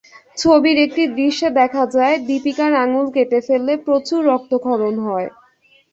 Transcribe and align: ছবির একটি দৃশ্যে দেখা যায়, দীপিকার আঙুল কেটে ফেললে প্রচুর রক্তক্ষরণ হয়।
ছবির 0.37 0.77
একটি 0.85 1.03
দৃশ্যে 1.15 1.47
দেখা 1.59 1.83
যায়, 1.95 2.15
দীপিকার 2.27 2.71
আঙুল 2.83 3.07
কেটে 3.15 3.39
ফেললে 3.47 3.73
প্রচুর 3.85 4.21
রক্তক্ষরণ 4.31 4.95
হয়। 5.07 5.27